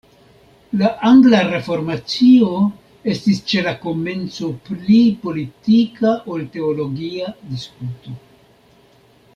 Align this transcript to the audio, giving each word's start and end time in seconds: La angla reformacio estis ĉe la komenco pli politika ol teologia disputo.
La 0.77 0.87
angla 1.09 1.41
reformacio 1.49 2.47
estis 3.13 3.41
ĉe 3.51 3.61
la 3.67 3.73
komenco 3.83 4.49
pli 4.71 4.99
politika 5.27 6.15
ol 6.37 6.49
teologia 6.57 7.33
disputo. 7.53 8.17